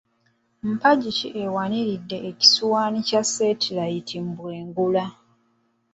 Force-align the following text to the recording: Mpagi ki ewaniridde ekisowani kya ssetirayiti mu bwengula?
Mpagi 0.69 1.09
ki 1.17 1.27
ewaniridde 1.43 2.17
ekisowani 2.29 2.99
kya 3.07 3.21
ssetirayiti 3.27 4.15
mu 4.23 4.31
bwengula? 4.37 5.05